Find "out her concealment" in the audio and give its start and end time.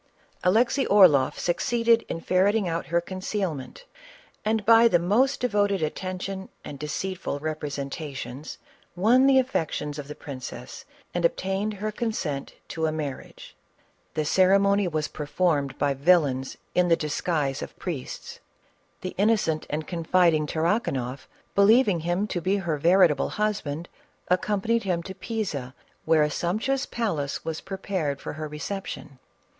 2.67-3.85